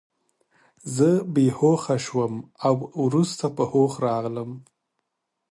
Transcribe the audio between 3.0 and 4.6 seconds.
وروسته په هوښ راغلم